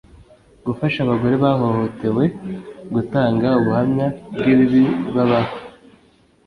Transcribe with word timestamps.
gufasha 0.65 0.97
abagore 1.01 1.35
bahohotewe 1.43 2.23
gutanga 2.93 3.47
ubuhamya 3.59 4.07
bw 4.33 4.43
ibibibabaho 4.53 5.53